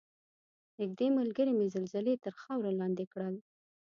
نږدې 0.79 1.07
ملګرې 1.17 1.53
مې 1.59 1.67
زلزلې 1.75 2.13
تر 2.23 2.33
خاورو 2.41 2.77
لاندې 2.79 3.05
کړل. 3.13 3.35